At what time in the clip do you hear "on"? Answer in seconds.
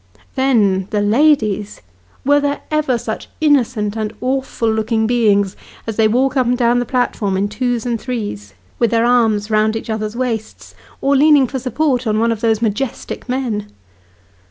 12.07-12.17